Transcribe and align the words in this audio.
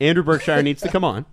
Andrew 0.00 0.22
Berkshire 0.22 0.62
needs 0.62 0.80
to 0.82 0.88
come 0.88 1.04
on, 1.04 1.26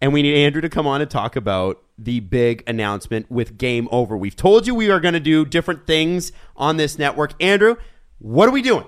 and 0.00 0.12
we 0.12 0.22
need 0.22 0.34
Andrew 0.34 0.60
to 0.60 0.68
come 0.68 0.86
on 0.86 1.00
and 1.00 1.10
talk 1.10 1.36
about 1.36 1.82
the 1.96 2.20
big 2.20 2.64
announcement 2.66 3.30
with 3.30 3.56
Game 3.56 3.88
Over. 3.92 4.16
We've 4.16 4.36
told 4.36 4.66
you 4.66 4.74
we 4.74 4.90
are 4.90 5.00
going 5.00 5.14
to 5.14 5.20
do 5.20 5.44
different 5.44 5.86
things 5.86 6.32
on 6.56 6.76
this 6.76 6.98
network. 6.98 7.40
Andrew, 7.42 7.76
what 8.18 8.48
are 8.48 8.52
we 8.52 8.62
doing? 8.62 8.86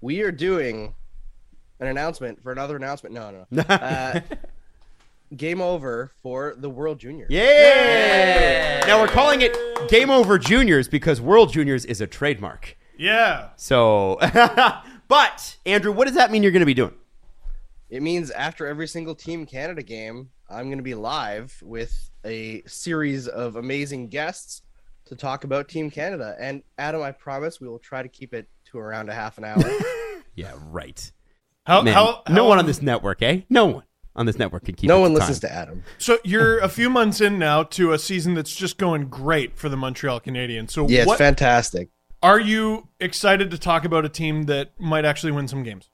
We 0.00 0.20
are 0.20 0.32
doing 0.32 0.94
an 1.80 1.86
announcement 1.86 2.42
for 2.42 2.52
another 2.52 2.76
announcement. 2.76 3.14
No, 3.14 3.46
no. 3.50 3.62
Uh, 3.68 4.20
game 5.34 5.60
over 5.60 6.12
for 6.22 6.54
the 6.56 6.68
World 6.68 6.98
Juniors. 6.98 7.30
Yay! 7.30 8.80
Now 8.86 9.00
we're 9.00 9.08
calling 9.08 9.40
it 9.40 9.56
Game 9.88 10.10
Over 10.10 10.38
Juniors 10.38 10.88
because 10.88 11.20
World 11.20 11.52
Juniors 11.52 11.84
is 11.84 12.00
a 12.00 12.06
trademark. 12.06 12.76
Yeah. 12.96 13.48
So, 13.56 14.18
but 15.08 15.56
Andrew, 15.66 15.92
what 15.92 16.06
does 16.06 16.16
that 16.16 16.30
mean 16.30 16.42
you're 16.42 16.52
going 16.52 16.60
to 16.60 16.66
be 16.66 16.74
doing? 16.74 16.94
It 17.90 18.02
means 18.02 18.30
after 18.30 18.66
every 18.66 18.88
single 18.88 19.14
Team 19.14 19.46
Canada 19.46 19.82
game, 19.82 20.30
I'm 20.48 20.66
going 20.66 20.78
to 20.78 20.82
be 20.84 20.94
live 20.94 21.56
with 21.62 22.10
a 22.24 22.62
series 22.66 23.28
of 23.28 23.56
amazing 23.56 24.08
guests 24.08 24.62
to 25.06 25.14
talk 25.16 25.44
about 25.44 25.68
Team 25.68 25.90
Canada. 25.90 26.34
And 26.40 26.62
Adam, 26.78 27.02
I 27.02 27.12
promise 27.12 27.60
we 27.60 27.68
will 27.68 27.78
try 27.78 28.02
to 28.02 28.08
keep 28.08 28.32
it 28.34 28.48
to 28.66 28.78
around 28.78 29.08
a 29.10 29.14
half 29.14 29.38
an 29.38 29.44
hour. 29.44 29.62
Yeah, 30.36 30.52
right. 30.64 31.12
How, 31.64 31.82
Man, 31.82 31.94
how, 31.94 32.22
no 32.28 32.42
how- 32.42 32.48
one 32.48 32.58
on 32.58 32.66
this 32.66 32.82
network, 32.82 33.22
eh? 33.22 33.42
No 33.48 33.66
one 33.66 33.84
on 34.16 34.26
this 34.26 34.36
network 34.36 34.64
can 34.64 34.74
keep. 34.74 34.88
no 34.88 34.98
it 34.98 35.02
one 35.02 35.10
to 35.12 35.18
listens 35.18 35.38
time. 35.38 35.50
to 35.50 35.54
Adam. 35.56 35.82
So 35.98 36.18
you're 36.24 36.58
a 36.58 36.68
few 36.68 36.90
months 36.90 37.20
in 37.20 37.38
now 37.38 37.62
to 37.62 37.92
a 37.92 37.98
season 38.00 38.34
that's 38.34 38.52
just 38.54 38.76
going 38.76 39.06
great 39.08 39.56
for 39.56 39.68
the 39.68 39.76
Montreal 39.76 40.20
Canadiens. 40.20 40.72
So 40.72 40.88
Yeah, 40.88 41.02
it's 41.02 41.14
fantastic. 41.14 41.90
are 42.20 42.40
you 42.40 42.88
excited 42.98 43.52
to 43.52 43.58
talk 43.58 43.84
about 43.84 44.04
a 44.04 44.08
team 44.08 44.44
that 44.44 44.72
might 44.80 45.04
actually 45.04 45.30
win 45.30 45.46
some 45.46 45.62
games? 45.62 45.88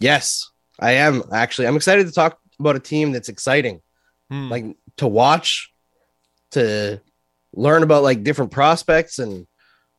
Yes, 0.00 0.50
I 0.80 0.92
am 0.92 1.22
actually. 1.32 1.66
I'm 1.66 1.76
excited 1.76 2.06
to 2.06 2.12
talk 2.12 2.38
about 2.58 2.76
a 2.76 2.80
team 2.80 3.12
that's 3.12 3.28
exciting, 3.28 3.80
Hmm. 4.30 4.48
like 4.48 4.64
to 4.98 5.06
watch, 5.06 5.72
to 6.52 7.00
learn 7.52 7.82
about 7.82 8.02
like 8.02 8.22
different 8.24 8.50
prospects, 8.50 9.18
and 9.18 9.46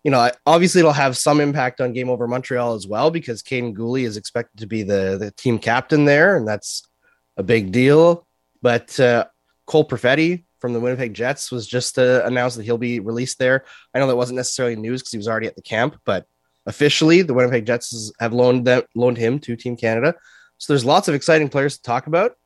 you 0.04 0.12
know, 0.12 0.30
obviously 0.46 0.80
it'll 0.80 0.92
have 0.94 1.18
some 1.18 1.40
impact 1.42 1.82
on 1.82 1.94
Game 1.94 2.10
Over 2.10 2.28
Montreal 2.28 2.74
as 2.76 2.88
well 2.88 3.10
because 3.10 3.42
Kaiden 3.42 3.76
Guhle 3.76 4.04
is 4.04 4.18
expected 4.18 4.60
to 4.60 4.68
be 4.68 4.84
the 4.84 5.18
the 5.20 5.32
team 5.32 5.60
captain 5.60 6.06
there, 6.06 6.38
and 6.38 6.48
that's 6.48 6.84
a 7.38 7.44
big 7.44 7.72
deal. 7.72 8.28
But 8.62 9.00
uh, 9.00 9.26
Cole 9.66 9.88
Perfetti 9.88 10.46
from 10.60 10.74
the 10.74 10.80
Winnipeg 10.80 11.14
Jets 11.14 11.52
was 11.52 11.68
just 11.68 12.00
uh, 12.00 12.24
announced 12.26 12.58
that 12.58 12.64
he'll 12.64 12.78
be 12.78 13.00
released 13.00 13.38
there. 13.40 13.66
I 13.94 14.00
know 14.00 14.08
that 14.08 14.16
wasn't 14.16 14.38
necessarily 14.38 14.76
news 14.76 15.02
because 15.02 15.12
he 15.12 15.18
was 15.18 15.28
already 15.28 15.48
at 15.48 15.56
the 15.56 15.62
camp, 15.62 16.00
but 16.06 16.26
officially 16.66 17.22
the 17.22 17.34
Winnipeg 17.34 17.66
Jets 17.66 18.12
have 18.20 18.34
loaned 18.34 18.66
them 18.66 18.84
loaned 18.96 19.18
him 19.18 19.40
to 19.40 19.56
Team 19.56 19.76
Canada. 19.78 20.16
So 20.58 20.74
there's 20.74 20.86
lots 20.86 21.08
of 21.08 21.16
exciting 21.16 21.50
players 21.50 21.78
to 21.78 21.84
talk 21.84 22.08
about. 22.08 22.38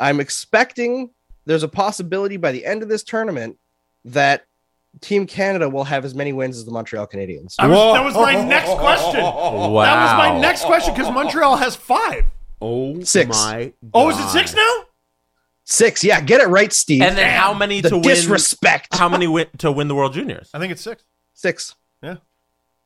I'm 0.00 0.20
expecting 0.20 1.10
there's 1.46 1.62
a 1.62 1.68
possibility 1.68 2.36
by 2.36 2.52
the 2.52 2.64
end 2.64 2.82
of 2.82 2.88
this 2.88 3.02
tournament 3.02 3.58
that 4.04 4.44
Team 5.00 5.26
Canada 5.26 5.68
will 5.68 5.84
have 5.84 6.04
as 6.04 6.14
many 6.14 6.32
wins 6.32 6.56
as 6.56 6.64
the 6.64 6.70
Montreal 6.70 7.06
Canadiens. 7.06 7.54
I 7.58 7.66
was, 7.66 7.94
that 7.94 8.04
was 8.04 8.14
my 8.14 8.34
next 8.44 8.70
question. 8.74 9.20
That 9.20 9.22
was 9.22 10.18
my 10.18 10.38
next 10.40 10.64
question 10.64 10.94
because 10.94 11.12
Montreal 11.12 11.56
has 11.56 11.76
five. 11.76 12.24
Oh 12.60 13.00
Six. 13.02 13.28
my! 13.30 13.72
Oh, 13.94 14.10
is 14.10 14.18
it 14.18 14.28
six 14.30 14.52
now? 14.52 14.84
Six, 15.64 16.02
yeah, 16.02 16.20
get 16.20 16.40
it 16.40 16.48
right, 16.48 16.72
Steve. 16.72 17.02
And 17.02 17.16
then 17.16 17.38
how 17.38 17.54
many 17.54 17.80
the 17.80 17.90
to 17.90 17.96
win? 17.96 18.02
disrespect. 18.04 18.96
How 18.96 19.08
many 19.08 19.28
win 19.28 19.46
to 19.58 19.70
win 19.70 19.86
the 19.86 19.94
World 19.94 20.14
Juniors? 20.14 20.50
I 20.52 20.58
think 20.58 20.72
it's 20.72 20.82
six. 20.82 21.04
Six. 21.34 21.76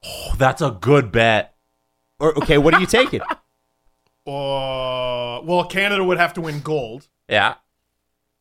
Oh, 0.05 0.35
that's 0.37 0.61
a 0.61 0.71
good 0.71 1.13
bet. 1.13 1.55
Or, 2.19 2.37
okay, 2.39 2.59
what 2.59 2.75
are 2.75 2.81
you 2.81 2.87
taking? 2.87 3.21
Uh, 4.27 5.41
well, 5.43 5.67
Canada 5.69 6.05
would 6.05 6.19
have 6.19 6.35
to 6.35 6.41
win 6.41 6.61
gold. 6.61 7.09
Yeah. 7.29 7.55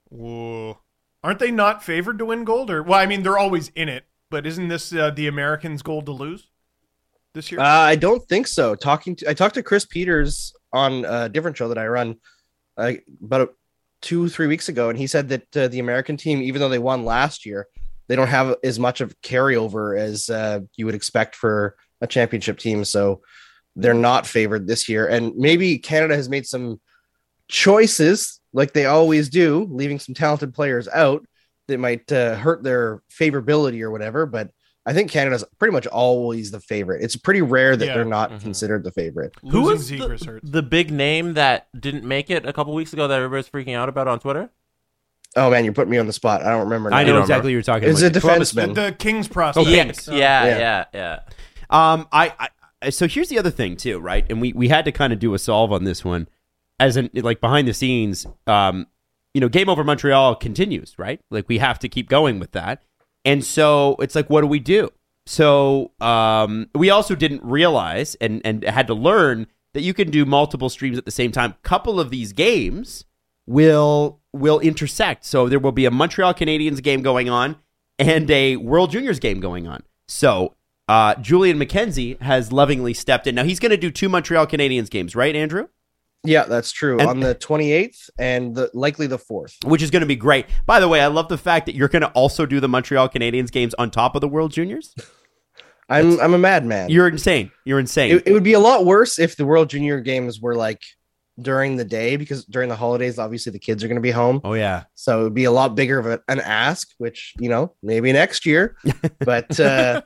Whoa. 0.10 0.78
Aren't 1.24 1.40
they 1.40 1.52
not 1.52 1.84
favored 1.84 2.18
to 2.20 2.26
win 2.26 2.44
gold? 2.44 2.70
Or 2.70 2.84
well, 2.84 3.00
I 3.00 3.06
mean, 3.06 3.24
they're 3.24 3.38
always 3.38 3.70
in 3.70 3.90
it, 3.90 4.06
but 4.30 4.46
isn't 4.46 4.68
this 4.68 4.94
uh, 4.94 5.12
the 5.12 5.28
Americans' 5.28 5.82
gold 5.82 6.06
to 6.08 6.12
lose 6.12 6.48
this 7.34 7.52
year? 7.52 7.60
Uh, 7.60 7.64
I 7.64 7.96
don't 7.96 8.28
think 8.28 8.48
so. 8.48 8.76
Talking 8.76 9.16
to 9.18 9.30
I 9.30 9.34
talked 9.34 9.56
to 9.56 9.64
Chris 9.64 9.86
Peters 9.86 10.54
on 10.74 11.06
a 11.06 11.30
different 11.30 11.58
show 11.58 11.68
that 11.70 11.78
I 11.78 11.88
run 11.88 12.18
uh, 12.78 12.94
about 13.24 13.54
two 14.02 14.30
three 14.30 14.48
weeks 14.48 14.68
ago, 14.68 14.90
and 14.90 14.98
he 14.98 15.08
said 15.08 15.30
that 15.30 15.58
uh, 15.58 15.68
the 15.68 15.80
American 15.80 16.18
team, 16.18 16.42
even 16.42 16.60
though 16.60 16.70
they 16.70 16.80
won 16.80 17.06
last 17.06 17.46
year, 17.46 17.68
they 18.08 18.16
don't 18.16 18.28
have 18.28 18.56
as 18.64 18.80
much 18.80 19.00
of 19.00 19.20
carryover 19.22 19.98
as 19.98 20.30
uh, 20.30 20.62
you 20.76 20.86
would 20.86 20.96
expect 20.96 21.36
for 21.36 21.76
a 22.02 22.08
championship 22.08 22.58
team. 22.58 22.84
So 22.84 23.22
they're 23.76 23.94
not 23.94 24.28
favored 24.28 24.68
this 24.68 24.88
year, 24.90 25.08
and 25.08 25.36
maybe 25.36 25.78
Canada 25.78 26.16
has 26.16 26.28
made 26.30 26.46
some 26.46 26.80
choices 27.48 28.40
like 28.54 28.74
they 28.74 28.86
always 28.86 29.30
do, 29.30 29.68
leaving 29.70 30.00
some 30.00 30.16
talented 30.16 30.54
players 30.54 30.88
out 30.90 31.26
that 31.68 31.78
might 31.80 32.12
uh, 32.12 32.36
hurt 32.36 32.64
their 32.64 33.02
favorability 33.10 33.82
or 33.82 33.92
whatever. 33.92 34.26
But 34.26 34.52
I 34.86 34.94
think 34.94 35.12
Canada's 35.12 35.44
pretty 35.60 35.72
much 35.74 35.88
always 35.88 36.52
the 36.52 36.60
favorite. 36.60 37.04
It's 37.04 37.16
pretty 37.16 37.42
rare 37.42 37.76
that 37.78 37.86
Yeah. 37.86 37.94
they're 37.94 38.06
not 38.06 38.32
Mhm. 38.32 38.42
considered 38.42 38.84
the 38.84 38.92
favorite. 38.92 39.34
Who 39.50 39.62
was 39.62 39.88
the, 39.88 40.40
the 40.44 40.64
big 40.64 40.92
name 40.92 41.36
that 41.36 41.68
didn't 41.80 42.04
make 42.04 42.30
it 42.30 42.46
a 42.46 42.52
couple 42.54 42.74
weeks 42.74 42.92
ago 42.94 43.08
that 43.08 43.16
everybody's 43.22 43.48
freaking 43.50 43.76
out 43.76 43.90
about 43.90 44.08
on 44.08 44.20
Twitter? 44.20 44.50
Oh 45.38 45.50
man, 45.50 45.64
you're 45.64 45.74
putting 45.74 45.92
me 45.92 45.98
on 45.98 46.08
the 46.08 46.14
spot. 46.14 46.42
I 46.44 46.50
don't 46.50 46.62
remember. 46.64 46.94
I 46.94 47.04
now. 47.04 47.08
know 47.08 47.14
don't 47.14 47.22
exactly 47.22 47.50
what 47.50 47.54
you're 47.54 47.62
talking 47.62 47.88
It's 47.88 48.02
about. 48.02 48.18
a 48.18 48.20
Columbus- 48.20 48.54
defenseman. 48.54 48.76
the, 48.76 48.82
the 48.88 48.92
Kings 48.94 49.28
prospect. 49.30 49.68
Okay. 49.68 49.76
Yes. 49.78 50.08
Yeah, 50.12 50.16
Yeah. 50.46 50.58
yeah, 50.58 50.86
yeah. 50.94 51.20
Um, 51.70 52.08
I, 52.12 52.34
I 52.38 52.50
so 52.90 53.08
here's 53.08 53.30
the 53.30 53.40
other 53.40 53.52
thing 53.52 53.78
too, 53.78 54.00
right? 54.00 54.26
And 54.30 54.42
we 54.42 54.54
we 54.54 54.70
had 54.70 54.86
to 54.86 54.92
kind 54.92 55.14
of 55.14 55.20
do 55.20 55.34
a 55.34 55.40
solve 55.40 55.72
on 55.72 55.84
this 55.84 56.04
one, 56.04 56.28
as 56.80 56.98
in 56.98 57.10
like 57.14 57.42
behind 57.42 57.68
the 57.68 57.74
scenes. 57.74 58.26
Um, 58.48 58.88
you 59.34 59.40
know, 59.40 59.50
game 59.50 59.70
over 59.70 59.84
Montreal 59.84 60.36
continues, 60.36 60.98
right? 60.98 61.22
Like 61.30 61.48
we 61.48 61.60
have 61.60 61.80
to 61.80 61.90
keep 61.90 62.10
going 62.10 62.40
with 62.40 62.52
that, 62.52 62.84
and 63.24 63.44
so 63.46 63.96
it's 64.00 64.16
like, 64.16 64.30
what 64.30 64.42
do 64.42 64.48
we 64.48 64.60
do? 64.60 64.90
So 65.26 65.92
um, 66.02 66.70
we 66.74 66.90
also 66.90 67.16
didn't 67.16 67.44
realize 67.44 68.16
and 68.16 68.42
and 68.44 68.64
had 68.64 68.88
to 68.88 68.94
learn 68.94 69.48
that 69.74 69.82
you 69.82 69.94
can 69.94 70.12
do 70.12 70.26
multiple 70.26 70.70
streams 70.70 70.98
at 70.98 71.06
the 71.06 71.12
same 71.12 71.32
time. 71.32 71.56
Couple 71.64 72.00
of 72.00 72.10
these 72.10 72.34
games 72.34 73.06
will 73.46 74.20
will 74.34 74.60
intersect. 74.60 75.26
So 75.26 75.48
there 75.48 75.60
will 75.60 75.72
be 75.72 75.86
a 75.86 75.92
Montreal 75.92 76.34
Canadiens 76.34 76.82
game 76.82 77.02
going 77.02 77.30
on 77.30 77.58
and 78.00 78.30
a 78.32 78.58
World 78.58 78.92
Juniors 78.92 79.20
game 79.20 79.40
going 79.40 79.68
on. 79.68 79.84
So 80.08 80.56
uh, 80.92 81.16
Julian 81.22 81.58
McKenzie 81.58 82.22
has 82.22 82.52
lovingly 82.52 82.94
stepped 82.94 83.26
in. 83.26 83.34
Now 83.34 83.46
he's 83.46 83.60
going 83.60 83.70
to 83.70 83.78
do 83.78 83.90
two 83.92 84.10
Montreal 84.10 84.46
Canadiens 84.46 84.90
games, 84.90 85.16
right, 85.16 85.34
Andrew? 85.34 85.70
Yeah, 86.26 86.44
that's 86.44 86.74
true. 86.74 87.00
And- 87.00 87.08
on 87.08 87.20
the 87.22 87.34
28th 87.34 88.10
and 88.20 88.54
the 88.54 88.70
likely 88.74 89.08
the 89.08 89.18
4th. 89.18 89.66
Which 89.66 89.82
is 89.82 89.90
going 89.90 90.02
to 90.02 90.06
be 90.08 90.18
great. 90.18 90.48
By 90.66 90.82
the 90.82 90.90
way, 90.90 91.00
I 91.00 91.08
love 91.08 91.30
the 91.30 91.38
fact 91.38 91.66
that 91.68 91.76
you're 91.76 91.88
going 91.88 92.02
to 92.02 92.10
also 92.10 92.46
do 92.46 92.60
the 92.60 92.68
Montreal 92.68 93.08
Canadiens 93.08 93.52
games 93.52 93.74
on 93.76 93.90
top 93.90 94.16
of 94.16 94.22
the 94.22 94.28
World 94.28 94.52
Juniors. 94.52 94.94
I'm 95.90 96.22
I'm 96.22 96.34
a 96.34 96.38
madman. 96.38 96.90
You're 96.90 97.08
insane. 97.10 97.52
You're 97.66 97.80
insane. 97.80 98.12
It, 98.16 98.28
it 98.28 98.34
would 98.34 98.44
be 98.44 98.54
a 98.54 98.60
lot 98.60 98.86
worse 98.86 99.20
if 99.20 99.36
the 99.36 99.46
World 99.46 99.70
Junior 99.70 100.00
games 100.00 100.40
were 100.40 100.56
like 100.56 100.80
during 101.42 101.76
the 101.76 101.84
day 101.84 102.16
because 102.16 102.46
during 102.46 102.70
the 102.70 102.78
holidays, 102.78 103.20
obviously 103.20 103.52
the 103.52 103.60
kids 103.60 103.84
are 103.84 103.88
going 103.88 103.98
to 103.98 104.02
be 104.02 104.12
home. 104.12 104.40
oh 104.46 104.54
yeah. 104.54 104.84
So 104.96 105.20
it 105.20 105.24
would 105.24 105.34
be 105.34 105.44
a 105.46 105.52
lot 105.52 105.76
bigger 105.76 106.00
of 106.00 106.06
a, 106.06 106.22
an 106.30 106.40
ask, 106.40 106.88
which, 106.98 107.34
you 107.40 107.50
know, 107.50 107.76
maybe 107.84 108.12
next 108.14 108.46
year. 108.46 108.78
But 109.20 109.60
uh, 109.60 110.02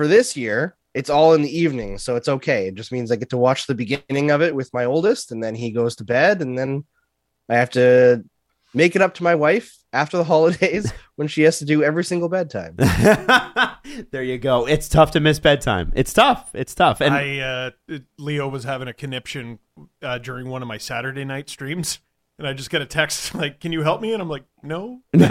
for 0.00 0.06
this 0.06 0.34
year, 0.34 0.78
it's 0.94 1.10
all 1.10 1.34
in 1.34 1.42
the 1.42 1.58
evening. 1.58 1.98
So 1.98 2.16
it's 2.16 2.26
okay. 2.26 2.68
It 2.68 2.74
just 2.74 2.90
means 2.90 3.12
I 3.12 3.16
get 3.16 3.28
to 3.30 3.36
watch 3.36 3.66
the 3.66 3.74
beginning 3.74 4.30
of 4.30 4.40
it 4.40 4.54
with 4.54 4.72
my 4.72 4.86
oldest, 4.86 5.30
and 5.30 5.44
then 5.44 5.54
he 5.54 5.72
goes 5.72 5.94
to 5.96 6.04
bed. 6.04 6.40
And 6.40 6.58
then 6.58 6.86
I 7.50 7.56
have 7.56 7.68
to 7.72 8.24
make 8.72 8.96
it 8.96 9.02
up 9.02 9.12
to 9.16 9.22
my 9.22 9.34
wife 9.34 9.76
after 9.92 10.16
the 10.16 10.24
holidays 10.32 10.90
when 11.16 11.28
she 11.28 11.42
has 11.42 11.58
to 11.58 11.66
do 11.66 11.82
every 11.82 12.02
single 12.02 12.30
bedtime. 12.30 12.76
there 14.10 14.22
you 14.22 14.38
go. 14.38 14.66
It's 14.66 14.88
tough 14.88 15.10
to 15.10 15.20
miss 15.20 15.38
bedtime. 15.38 15.92
It's 15.94 16.14
tough. 16.14 16.48
It's 16.54 16.74
tough. 16.74 17.02
And 17.02 17.12
I 17.12 17.40
uh, 17.90 17.98
Leo 18.18 18.48
was 18.48 18.64
having 18.64 18.88
a 18.88 18.94
conniption 18.94 19.58
uh, 20.00 20.16
during 20.16 20.48
one 20.48 20.62
of 20.62 20.68
my 20.68 20.78
Saturday 20.78 21.26
night 21.26 21.50
streams, 21.50 21.98
and 22.40 22.48
I 22.48 22.54
just 22.54 22.70
get 22.70 22.80
a 22.82 22.86
text 22.86 23.34
like, 23.36 23.60
"Can 23.60 23.70
you 23.70 23.82
help 23.82 24.00
me?" 24.00 24.12
And 24.12 24.20
I'm 24.20 24.28
like, 24.28 24.44
"No, 24.62 25.02
no, 25.12 25.22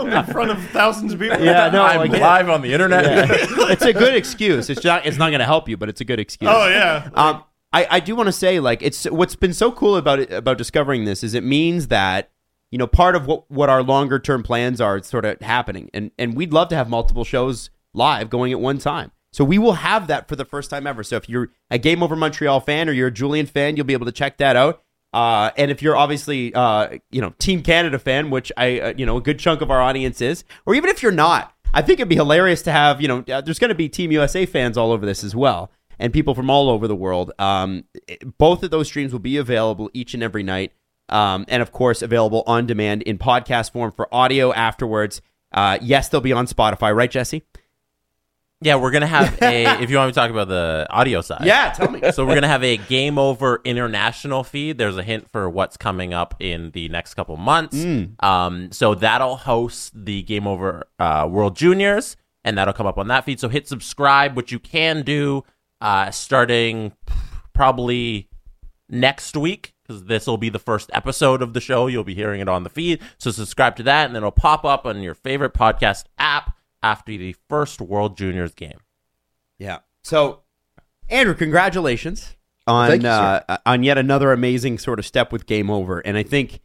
I'm 0.00 0.12
in 0.12 0.24
front 0.32 0.52
of 0.52 0.62
thousands 0.68 1.12
of 1.12 1.20
people." 1.20 1.40
yeah, 1.40 1.68
no, 1.68 1.82
I'm 1.82 2.00
I 2.00 2.06
get 2.06 2.16
it. 2.16 2.22
live 2.22 2.48
on 2.48 2.62
the 2.62 2.72
internet. 2.72 3.04
Yeah. 3.04 3.26
it's 3.70 3.84
a 3.84 3.92
good 3.92 4.14
excuse. 4.14 4.70
It's 4.70 4.84
not. 4.84 5.04
It's 5.04 5.18
not 5.18 5.30
going 5.30 5.40
to 5.40 5.44
help 5.44 5.68
you, 5.68 5.76
but 5.76 5.88
it's 5.88 6.00
a 6.00 6.04
good 6.04 6.20
excuse. 6.20 6.50
Oh 6.50 6.68
yeah. 6.68 7.10
Um, 7.14 7.44
I, 7.72 7.86
I 7.90 8.00
do 8.00 8.14
want 8.14 8.28
to 8.28 8.32
say 8.32 8.60
like 8.60 8.82
it's 8.82 9.04
what's 9.04 9.34
been 9.34 9.54
so 9.54 9.72
cool 9.72 9.96
about 9.96 10.20
it 10.20 10.32
about 10.32 10.58
discovering 10.58 11.04
this 11.04 11.24
is 11.24 11.34
it 11.34 11.42
means 11.42 11.88
that 11.88 12.30
you 12.70 12.78
know 12.78 12.86
part 12.86 13.16
of 13.16 13.26
what 13.26 13.50
what 13.50 13.68
our 13.68 13.82
longer 13.82 14.18
term 14.18 14.42
plans 14.42 14.80
are 14.80 14.96
it's 14.96 15.08
sort 15.08 15.24
of 15.24 15.40
happening 15.40 15.90
and 15.94 16.10
and 16.18 16.36
we'd 16.36 16.52
love 16.52 16.68
to 16.68 16.76
have 16.76 16.88
multiple 16.88 17.24
shows 17.24 17.70
live 17.94 18.28
going 18.28 18.52
at 18.52 18.60
one 18.60 18.76
time 18.78 19.10
so 19.32 19.44
we 19.44 19.58
will 19.58 19.74
have 19.74 20.06
that 20.06 20.28
for 20.28 20.36
the 20.36 20.44
first 20.44 20.70
time 20.70 20.86
ever 20.86 21.02
so 21.02 21.16
if 21.16 21.28
you're 21.28 21.50
a 21.70 21.78
game 21.78 22.02
over 22.02 22.16
montreal 22.16 22.60
fan 22.60 22.88
or 22.88 22.92
you're 22.92 23.08
a 23.08 23.12
julian 23.12 23.46
fan 23.46 23.76
you'll 23.76 23.86
be 23.86 23.92
able 23.92 24.06
to 24.06 24.12
check 24.12 24.36
that 24.38 24.56
out 24.56 24.82
uh, 25.12 25.50
and 25.58 25.70
if 25.70 25.82
you're 25.82 25.96
obviously 25.96 26.54
uh, 26.54 26.96
you 27.10 27.20
know 27.20 27.34
team 27.38 27.62
canada 27.62 27.98
fan 27.98 28.30
which 28.30 28.50
i 28.56 28.80
uh, 28.80 28.94
you 28.96 29.06
know 29.06 29.16
a 29.16 29.20
good 29.20 29.38
chunk 29.38 29.60
of 29.60 29.70
our 29.70 29.80
audience 29.80 30.20
is 30.20 30.44
or 30.66 30.74
even 30.74 30.88
if 30.88 31.02
you're 31.02 31.12
not 31.12 31.54
i 31.74 31.82
think 31.82 31.98
it'd 31.98 32.08
be 32.08 32.14
hilarious 32.14 32.62
to 32.62 32.72
have 32.72 33.00
you 33.00 33.08
know 33.08 33.24
uh, 33.32 33.40
there's 33.40 33.58
going 33.58 33.68
to 33.68 33.74
be 33.74 33.88
team 33.88 34.12
usa 34.12 34.46
fans 34.46 34.76
all 34.76 34.92
over 34.92 35.04
this 35.04 35.24
as 35.24 35.34
well 35.34 35.70
and 36.02 36.12
people 36.12 36.34
from 36.34 36.50
all 36.50 36.68
over 36.68 36.88
the 36.88 36.96
world. 36.96 37.32
Um, 37.38 37.84
both 38.36 38.64
of 38.64 38.70
those 38.70 38.88
streams 38.88 39.12
will 39.12 39.20
be 39.20 39.36
available 39.36 39.88
each 39.94 40.14
and 40.14 40.22
every 40.22 40.42
night, 40.42 40.72
um, 41.08 41.44
and 41.48 41.62
of 41.62 41.70
course 41.70 42.02
available 42.02 42.42
on 42.46 42.66
demand 42.66 43.02
in 43.02 43.18
podcast 43.18 43.70
form 43.70 43.92
for 43.92 44.12
audio 44.12 44.52
afterwards. 44.52 45.22
Uh, 45.52 45.78
yes, 45.80 46.08
they'll 46.08 46.20
be 46.20 46.32
on 46.32 46.46
Spotify, 46.46 46.94
right, 46.94 47.10
Jesse? 47.10 47.44
Yeah, 48.62 48.76
we're 48.76 48.90
gonna 48.90 49.06
have 49.06 49.40
a. 49.42 49.64
if 49.82 49.90
you 49.90 49.96
want 49.96 50.08
me 50.08 50.12
to 50.12 50.14
talk 50.14 50.30
about 50.30 50.48
the 50.48 50.86
audio 50.90 51.20
side, 51.20 51.44
Yeah, 51.44 51.72
tell 51.72 51.90
me. 51.90 52.00
So 52.12 52.24
we're 52.24 52.34
gonna 52.34 52.48
have 52.48 52.62
a 52.64 52.76
Game 52.76 53.18
Over 53.18 53.60
international 53.64 54.44
feed. 54.44 54.78
There's 54.78 54.96
a 54.96 55.02
hint 55.02 55.30
for 55.30 55.48
what's 55.50 55.76
coming 55.76 56.14
up 56.14 56.34
in 56.40 56.70
the 56.70 56.88
next 56.88 57.14
couple 57.14 57.36
months. 57.36 57.76
Um, 58.20 58.70
so 58.72 58.94
that'll 58.94 59.36
host 59.36 59.92
the 59.94 60.22
Game 60.22 60.46
Over 60.46 60.84
uh, 60.98 61.28
World 61.30 61.56
Juniors, 61.56 62.16
and 62.44 62.56
that'll 62.56 62.74
come 62.74 62.86
up 62.86 62.98
on 62.98 63.08
that 63.08 63.24
feed. 63.24 63.40
So 63.40 63.48
hit 63.48 63.66
subscribe, 63.68 64.36
which 64.36 64.52
you 64.52 64.58
can 64.58 65.02
do 65.02 65.44
uh, 65.80 66.10
starting 66.10 66.92
probably 67.52 68.28
next 68.88 69.36
week 69.36 69.74
because 69.82 70.04
this 70.04 70.26
will 70.26 70.36
be 70.38 70.48
the 70.48 70.58
first 70.58 70.90
episode 70.92 71.42
of 71.42 71.54
the 71.54 71.60
show. 71.60 71.86
You'll 71.86 72.04
be 72.04 72.14
hearing 72.14 72.40
it 72.40 72.48
on 72.48 72.62
the 72.62 72.70
feed. 72.70 73.00
So 73.18 73.30
subscribe 73.30 73.76
to 73.76 73.82
that, 73.84 74.06
and 74.06 74.14
then 74.14 74.20
it'll 74.20 74.30
pop 74.30 74.64
up 74.64 74.86
on 74.86 75.02
your 75.02 75.14
favorite 75.14 75.54
podcast 75.54 76.04
after 76.82 77.16
the 77.16 77.36
first 77.48 77.80
World 77.80 78.16
Juniors 78.16 78.54
game. 78.54 78.78
Yeah. 79.58 79.78
So, 80.02 80.40
Andrew, 81.08 81.34
congratulations 81.34 82.36
on 82.66 83.00
you, 83.00 83.08
uh, 83.08 83.58
on 83.64 83.82
yet 83.82 83.98
another 83.98 84.32
amazing 84.32 84.78
sort 84.78 84.98
of 84.98 85.06
step 85.06 85.32
with 85.32 85.46
Game 85.46 85.70
Over. 85.70 86.00
And 86.00 86.16
I 86.16 86.22
think, 86.22 86.60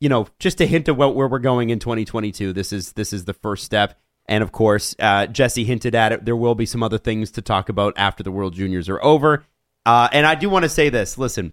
you 0.00 0.08
know, 0.08 0.26
just 0.38 0.60
a 0.60 0.66
hint 0.66 0.88
of 0.88 0.96
what, 0.96 1.14
where 1.14 1.28
we're 1.28 1.38
going 1.38 1.70
in 1.70 1.78
2022. 1.78 2.52
This 2.52 2.72
is 2.72 2.92
this 2.92 3.12
is 3.12 3.24
the 3.24 3.34
first 3.34 3.64
step. 3.64 3.98
And 4.26 4.42
of 4.42 4.52
course, 4.52 4.94
uh, 4.98 5.26
Jesse 5.26 5.64
hinted 5.64 5.94
at 5.94 6.12
it. 6.12 6.24
There 6.24 6.36
will 6.36 6.54
be 6.54 6.66
some 6.66 6.82
other 6.82 6.98
things 6.98 7.32
to 7.32 7.42
talk 7.42 7.68
about 7.68 7.94
after 7.96 8.22
the 8.22 8.30
World 8.30 8.54
Juniors 8.54 8.88
are 8.88 9.02
over. 9.02 9.44
Uh, 9.84 10.08
and 10.12 10.26
I 10.26 10.34
do 10.34 10.48
want 10.48 10.64
to 10.64 10.68
say 10.68 10.88
this. 10.88 11.18
Listen, 11.18 11.52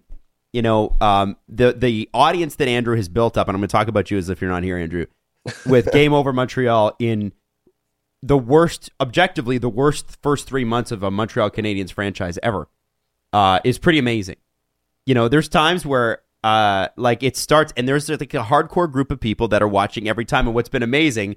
you 0.52 0.62
know, 0.62 0.96
um, 1.00 1.36
the 1.48 1.72
the 1.72 2.08
audience 2.14 2.56
that 2.56 2.68
Andrew 2.68 2.96
has 2.96 3.08
built 3.08 3.36
up, 3.36 3.48
and 3.48 3.54
I'm 3.54 3.60
going 3.60 3.68
to 3.68 3.72
talk 3.72 3.88
about 3.88 4.10
you 4.10 4.18
as 4.18 4.28
if 4.28 4.40
you're 4.40 4.50
not 4.50 4.62
here, 4.62 4.78
Andrew, 4.78 5.06
with 5.66 5.90
Game 5.92 6.12
Over 6.12 6.32
Montreal 6.32 6.94
in 6.98 7.32
the 8.22 8.38
worst, 8.38 8.90
objectively, 9.00 9.58
the 9.58 9.68
worst 9.68 10.18
first 10.22 10.46
three 10.46 10.64
months 10.64 10.90
of 10.90 11.02
a 11.02 11.10
Montreal 11.10 11.50
Canadiens 11.50 11.92
franchise 11.92 12.38
ever 12.42 12.68
uh, 13.32 13.60
is 13.64 13.78
pretty 13.78 13.98
amazing. 13.98 14.36
You 15.06 15.14
know, 15.14 15.28
there's 15.28 15.48
times 15.48 15.86
where 15.86 16.22
uh, 16.44 16.88
like 16.96 17.22
it 17.22 17.36
starts, 17.36 17.72
and 17.76 17.88
there's 17.88 18.08
like 18.08 18.34
a 18.34 18.42
hardcore 18.42 18.90
group 18.90 19.10
of 19.10 19.20
people 19.20 19.48
that 19.48 19.62
are 19.62 19.68
watching 19.68 20.08
every 20.08 20.24
time. 20.24 20.46
And 20.46 20.54
what's 20.54 20.68
been 20.68 20.82
amazing, 20.82 21.36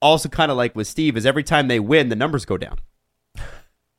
also 0.00 0.28
kind 0.28 0.50
of 0.50 0.56
like 0.56 0.76
with 0.76 0.86
Steve, 0.86 1.16
is 1.16 1.26
every 1.26 1.42
time 1.42 1.68
they 1.68 1.80
win, 1.80 2.08
the 2.08 2.16
numbers 2.16 2.44
go 2.44 2.56
down. 2.56 2.78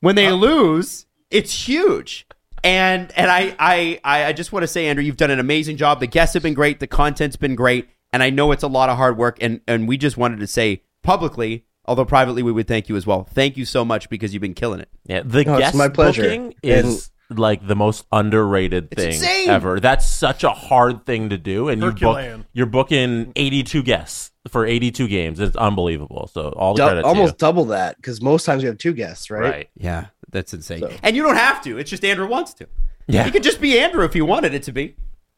When 0.02 0.16
they 0.16 0.32
lose, 0.32 1.08
it's 1.32 1.68
huge. 1.68 2.28
And 2.64 3.12
and 3.16 3.30
I 3.30 3.56
I 3.60 4.00
I 4.04 4.26
I 4.26 4.34
just 4.34 4.52
want 4.52 4.64
to 4.64 4.68
say, 4.68 4.88
Andrew, 4.88 5.04
you've 5.04 5.18
done 5.18 5.32
an 5.32 5.40
amazing 5.40 5.78
job. 5.78 6.00
The 6.00 6.08
guests 6.08 6.34
have 6.34 6.44
been 6.44 6.54
great. 6.54 6.80
The 6.80 6.88
content's 6.88 7.36
been 7.36 7.56
great. 7.56 7.90
And 8.14 8.24
I 8.24 8.30
know 8.30 8.52
it's 8.52 8.64
a 8.64 8.68
lot 8.68 8.90
of 8.90 8.98
hard 8.98 9.18
work. 9.18 9.38
And 9.42 9.62
and 9.68 9.88
we 9.88 9.98
just 9.98 10.18
wanted 10.18 10.40
to 10.40 10.48
say 10.48 10.84
publicly, 11.04 11.66
although 11.88 12.06
privately 12.06 12.44
we 12.44 12.52
would 12.52 12.68
thank 12.68 12.90
you 12.90 12.96
as 12.96 13.06
well. 13.08 13.24
Thank 13.24 13.58
you 13.58 13.66
so 13.66 13.86
much 13.86 14.10
because 14.10 14.34
you've 14.34 14.42
been 14.42 14.54
killing 14.54 14.80
it. 14.80 14.90
Yeah, 15.06 15.22
the 15.24 15.44
No, 15.44 15.58
guest 15.58 15.76
my 15.76 15.88
pleasure. 15.90 16.24
booking 16.24 16.56
is 16.64 17.12
like 17.30 17.66
the 17.68 17.76
most 17.76 18.06
underrated 18.12 18.92
thing 18.92 19.14
insane. 19.14 19.50
ever. 19.50 19.80
That's 19.80 20.08
such 20.08 20.44
a 20.44 20.52
hard 20.52 21.06
thing 21.06 21.30
to 21.30 21.38
do, 21.38 21.70
and 21.70 21.82
you 21.82 21.92
book, 21.92 22.46
you're 22.54 22.66
booking 22.68 23.32
82 23.36 23.82
guests 23.84 24.32
for 24.48 24.66
82 24.66 25.08
games. 25.08 25.40
It's 25.40 25.56
unbelievable. 25.56 26.30
So 26.32 26.50
all 26.50 26.74
the 26.76 26.84
Du- 26.84 26.88
credit 26.88 27.06
almost 27.06 27.34
to 27.34 27.38
double 27.38 27.66
that 27.66 27.96
because 27.98 28.22
most 28.22 28.46
times 28.46 28.62
we 28.62 28.68
have 28.68 28.78
two 28.78 28.94
guests, 28.94 29.32
right? 29.32 29.42
right. 29.42 29.70
Yeah, 29.76 30.06
that's 30.30 30.54
insane. 30.54 30.82
So- 30.82 30.92
And 31.02 31.16
you 31.16 31.24
don't 31.24 31.36
have 31.38 31.64
to. 31.64 31.78
It's 31.80 31.90
just 31.90 32.06
Andrew 32.06 32.28
wants 32.28 32.54
to. 32.56 32.68
Yeah. 33.08 33.24
He 33.24 33.32
could 33.32 33.44
just 33.44 33.60
be 33.62 33.80
Andrew 33.80 34.04
if 34.06 34.14
he 34.14 34.22
wanted 34.22 34.54
it 34.54 34.64
to 34.64 34.72
be. 34.72 34.96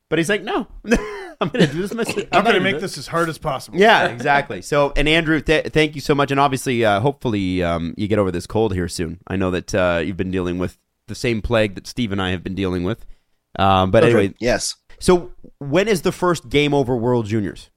But 0.09 0.19
he's 0.19 0.29
like, 0.29 0.41
no, 0.43 0.67
I'm 1.39 1.49
going 1.49 1.67
to 1.67 1.71
do 1.71 1.81
this 1.81 1.93
myself. 1.93 2.27
I'm 2.31 2.43
going 2.43 2.55
to 2.55 2.61
make 2.61 2.79
this 2.79 2.97
as 2.97 3.07
hard 3.07 3.29
as 3.29 3.37
possible. 3.37 3.77
Yeah, 3.79 4.07
exactly. 4.07 4.61
So, 4.61 4.93
and 4.95 5.07
Andrew, 5.07 5.39
th- 5.41 5.67
thank 5.67 5.95
you 5.95 6.01
so 6.01 6.15
much. 6.15 6.31
And 6.31 6.39
obviously, 6.39 6.83
uh, 6.83 6.99
hopefully, 6.99 7.61
um, 7.63 7.93
you 7.97 8.07
get 8.07 8.19
over 8.19 8.31
this 8.31 8.47
cold 8.47 8.73
here 8.73 8.87
soon. 8.87 9.19
I 9.27 9.35
know 9.35 9.51
that 9.51 9.75
uh, 9.75 10.01
you've 10.03 10.17
been 10.17 10.31
dealing 10.31 10.57
with 10.57 10.77
the 11.07 11.15
same 11.15 11.41
plague 11.41 11.75
that 11.75 11.87
Steve 11.87 12.11
and 12.11 12.21
I 12.21 12.31
have 12.31 12.43
been 12.43 12.55
dealing 12.55 12.83
with. 12.83 13.05
Um, 13.59 13.91
but 13.91 14.01
That's 14.01 14.13
anyway, 14.13 14.35
yes. 14.39 14.75
so 14.99 15.31
when 15.59 15.87
is 15.87 16.03
the 16.03 16.11
first 16.11 16.49
Game 16.49 16.73
Over 16.73 16.95
World 16.95 17.25
Juniors? 17.25 17.69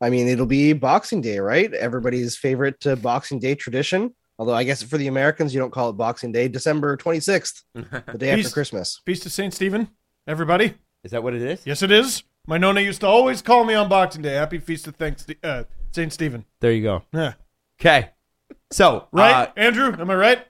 I 0.00 0.08
mean, 0.08 0.28
it'll 0.28 0.46
be 0.46 0.72
Boxing 0.72 1.20
Day, 1.20 1.38
right? 1.40 1.72
Everybody's 1.74 2.36
favorite 2.36 2.86
uh, 2.86 2.96
Boxing 2.96 3.38
Day 3.38 3.54
tradition. 3.54 4.14
Although 4.38 4.54
I 4.54 4.64
guess 4.64 4.82
for 4.82 4.96
the 4.96 5.08
Americans, 5.08 5.52
you 5.52 5.60
don't 5.60 5.72
call 5.72 5.90
it 5.90 5.94
Boxing 5.94 6.32
Day, 6.32 6.48
December 6.48 6.96
26th, 6.96 7.62
the 7.74 8.18
day 8.18 8.30
after 8.30 8.48
Christmas. 8.48 9.00
Feast 9.04 9.26
of 9.26 9.32
St. 9.32 9.52
Stephen, 9.52 9.88
everybody. 10.26 10.74
Is 11.04 11.10
that 11.10 11.22
what 11.22 11.34
it 11.34 11.42
is? 11.42 11.60
Yes, 11.66 11.82
it 11.82 11.90
is. 11.90 12.22
My 12.50 12.58
nonna 12.58 12.80
used 12.80 13.00
to 13.02 13.06
always 13.06 13.42
call 13.42 13.62
me 13.62 13.74
on 13.74 13.88
Boxing 13.88 14.22
Day. 14.22 14.34
Happy 14.34 14.58
Feast 14.58 14.88
of 14.88 14.96
Thanks, 14.96 15.24
uh, 15.44 15.62
St. 15.92 16.12
Stephen. 16.12 16.44
There 16.60 16.72
you 16.72 16.82
go. 16.82 17.04
Yeah. 17.14 17.34
Okay. 17.80 18.10
So, 18.72 19.06
Right, 19.12 19.30
uh, 19.32 19.52
Andrew? 19.56 19.94
Am 19.96 20.10
I 20.10 20.14
right? 20.16 20.46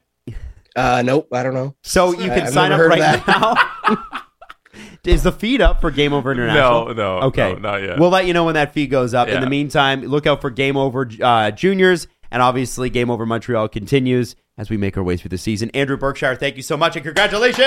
Uh, 0.75 1.03
nope, 1.05 1.29
I 1.31 1.43
don't 1.43 1.53
know. 1.53 1.75
so 1.83 2.13
you 2.13 2.31
I- 2.33 2.37
can 2.39 2.47
I've 2.47 2.55
sign 2.55 2.73
up 2.73 2.79
never 2.79 2.89
heard 2.89 3.01
right 3.01 3.19
of 3.21 3.27
now. 3.27 4.05
is 5.05 5.25
the 5.25 5.33
feed 5.33 5.61
up 5.61 5.83
for 5.83 5.91
Game 5.91 6.15
Over 6.15 6.33
International? 6.33 6.87
No, 6.87 6.93
no, 6.95 7.19
Okay, 7.27 7.53
no, 7.53 7.59
not 7.59 7.83
yet. 7.83 7.99
We'll 7.99 8.09
let 8.09 8.25
you 8.25 8.33
know 8.33 8.47
when 8.47 8.55
that 8.55 8.73
feed 8.73 8.87
goes 8.87 9.13
up. 9.13 9.29
In 9.29 9.35
Yeah. 9.35 9.41
the 9.41 9.51
meantime, 9.51 10.01
look 10.01 10.27
out 10.27 10.41
for 10.41 10.49
Game 10.49 10.79
Over 10.79 11.07
uh, 11.21 11.51
Juniors, 11.51 12.07
and 12.31 12.41
obviously 12.41 12.89
Game 12.89 13.11
Over 13.11 13.27
Montreal 13.27 13.69
continues 13.69 14.37
as 14.57 14.71
we 14.71 14.79
make 14.79 14.97
our 14.97 15.03
way 15.03 15.19
through 15.19 15.29
the 15.29 15.39
season. 15.39 15.71
Andrew 15.75 15.99
Berkshire, 15.99 16.35
thank 16.37 16.57
you 16.57 16.63
so 16.63 16.79
much, 16.79 16.97
and 16.97 17.05
congratulations! 17.05 17.67